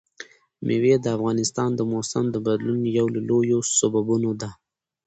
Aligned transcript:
مېوې 0.65 0.93
د 1.01 1.05
افغانستان 1.17 1.69
د 1.75 1.81
موسم 1.93 2.25
د 2.31 2.35
بدلون 2.45 2.81
یو 2.97 3.07
له 3.15 3.21
لویو 3.29 3.59
سببونو 3.77 4.31
ده. 4.41 4.49